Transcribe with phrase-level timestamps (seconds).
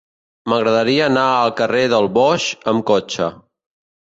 [0.53, 3.31] M'agradaria anar al carrer del Boix amb cotxe.